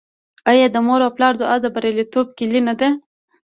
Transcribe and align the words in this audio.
آیا 0.49 0.67
د 0.71 0.77
مور 0.85 1.01
او 1.05 1.11
پلار 1.17 1.33
دعا 1.41 1.55
د 1.61 1.65
بریالیتوب 1.75 2.27
کیلي 2.37 2.61
نه 2.67 2.73
ده؟ 2.79 2.89